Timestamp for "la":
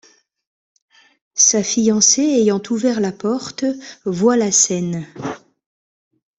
3.01-3.11, 4.35-4.51